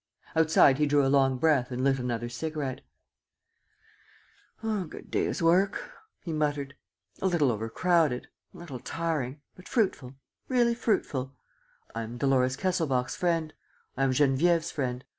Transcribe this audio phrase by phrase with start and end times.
[0.35, 2.81] Outside he drew a long breath and lit another cigarette:
[4.63, 5.91] "A good day's work,"
[6.23, 6.75] he muttered.
[7.21, 10.15] "A little over crowded, a little tiring, but fruitful,
[10.47, 11.35] really fruitful.
[11.93, 13.53] I am Dolores Kesselbach's friend.
[13.95, 15.05] I am Geneviève's friend.